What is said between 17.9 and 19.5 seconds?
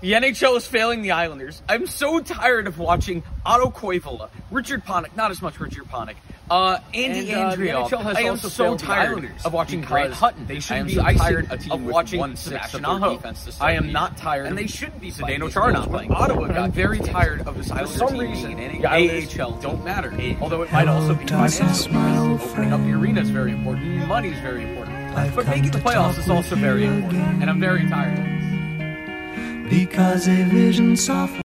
some team reason, being the